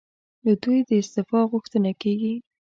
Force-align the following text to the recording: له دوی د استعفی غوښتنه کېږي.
له 0.45 0.53
دوی 0.63 0.79
د 0.87 0.89
استعفی 1.01 1.41
غوښتنه 1.51 1.91
کېږي. 2.01 2.35